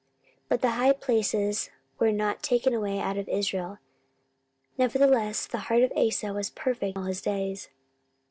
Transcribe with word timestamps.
14:015:017 0.49 0.49
But 0.49 0.61
the 0.61 0.69
high 0.71 0.93
places 0.93 1.69
were 1.99 2.11
not 2.11 2.41
taken 2.41 2.73
away 2.73 2.97
out 2.97 3.17
of 3.17 3.29
Israel: 3.29 3.77
nevertheless 4.75 5.45
the 5.45 5.59
heart 5.69 5.83
of 5.83 5.91
Asa 5.95 6.33
was 6.33 6.49
perfect 6.49 6.97
all 6.97 7.03
his 7.03 7.21
days. 7.21 7.69